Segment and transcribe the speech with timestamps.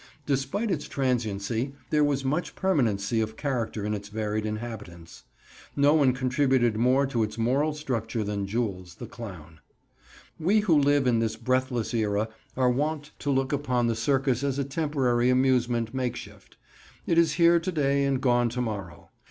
[0.25, 5.25] Despite its transiency, there was much permanency of character in its varied inhabitants.
[5.75, 9.59] No one contributed more to its moral structure than Jules, the clown.
[10.39, 14.57] We who live in this breathless era are wont to look upon the circus as
[14.57, 16.57] a temporary amusement makeshift.
[17.05, 19.11] It is here to day and gone to morrow.